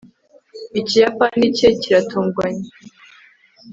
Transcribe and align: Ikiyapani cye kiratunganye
Ikiyapani 0.79 1.45
cye 1.57 1.69
kiratunganye 1.81 2.67